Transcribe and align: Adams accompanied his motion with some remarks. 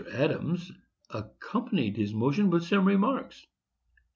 Adams 0.11 0.71
accompanied 1.11 1.95
his 1.95 2.11
motion 2.11 2.49
with 2.49 2.63
some 2.65 2.87
remarks. 2.87 3.45